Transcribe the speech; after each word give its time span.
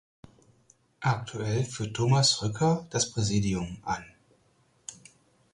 Aktuell 1.01 1.63
führt 1.63 1.95
Thomas 1.95 2.41
Rücker 2.41 2.87
das 2.89 3.11
Präsidium 3.11 3.77
an. 3.83 4.03